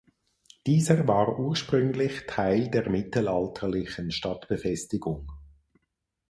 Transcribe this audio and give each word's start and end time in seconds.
Dieser 0.65 1.07
war 1.07 1.37
ursprünglich 1.37 2.25
Teil 2.25 2.71
der 2.71 2.89
mittelalterlichen 2.89 4.09
Stadtbefestigung. 4.09 5.31